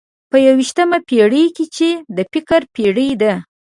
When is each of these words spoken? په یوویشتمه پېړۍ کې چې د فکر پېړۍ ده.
په 0.29 0.37
یوویشتمه 0.47 0.99
پېړۍ 1.07 1.45
کې 1.55 1.65
چې 1.75 1.89
د 2.15 2.17
فکر 2.33 2.61
پېړۍ 2.75 3.09
ده. 3.21 3.33